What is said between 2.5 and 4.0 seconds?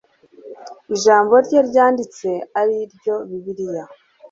ari ryo Bibiliya,